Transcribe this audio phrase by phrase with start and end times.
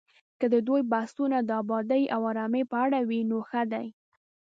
[0.39, 3.87] که د دوی بحثونه د ابادۍ او ارامۍ په اړه وي، نو ښه دي